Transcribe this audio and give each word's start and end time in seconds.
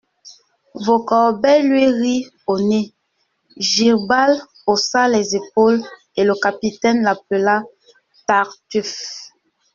Vaucorbeil 0.73 1.61
lui 1.61 1.85
rit 1.85 2.25
au 2.47 2.59
nez, 2.59 2.91
Girbal 3.57 4.41
haussa 4.65 5.07
les 5.07 5.35
épaules, 5.35 5.83
et 6.15 6.23
le 6.23 6.33
capitaine 6.41 7.03
l'appela 7.03 7.61
Tartuffe. 8.25 9.29